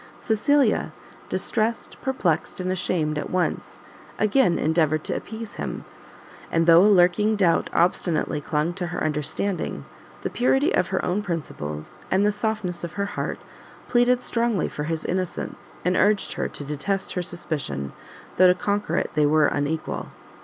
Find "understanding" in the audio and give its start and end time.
9.03-9.85